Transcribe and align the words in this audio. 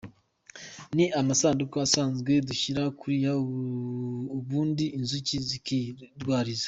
Ni 0.95 1.05
amasanduka 1.19 1.75
asanzwe 1.85 2.31
dushyira 2.47 2.81
hariya 2.87 3.31
ubundi 4.39 4.85
inzuki 4.97 5.35
zikirwariza”. 5.47 6.59